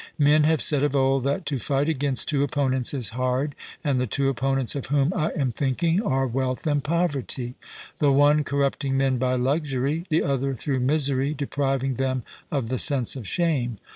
Men 0.17 0.45
have 0.45 0.63
said 0.63 0.81
of 0.81 0.95
old, 0.95 1.25
that 1.25 1.45
to 1.45 1.59
fight 1.59 1.87
against 1.87 2.27
two 2.27 2.41
opponents 2.41 2.91
is 2.91 3.09
hard; 3.09 3.53
and 3.83 4.01
the 4.01 4.07
two 4.07 4.29
opponents 4.29 4.73
of 4.75 4.87
whom 4.87 5.13
I 5.15 5.29
am 5.33 5.51
thinking 5.51 6.01
are 6.01 6.25
wealth 6.25 6.65
and 6.65 6.83
poverty 6.83 7.53
the 7.99 8.11
one 8.11 8.43
corrupting 8.43 8.97
men 8.97 9.19
by 9.19 9.35
luxury; 9.35 10.07
the 10.09 10.23
other, 10.23 10.55
through 10.55 10.79
misery, 10.79 11.35
depriving 11.35 11.93
them 11.97 12.23
of 12.49 12.69
the 12.69 12.79
sense 12.79 13.15
of 13.15 13.27
shame. 13.27 13.77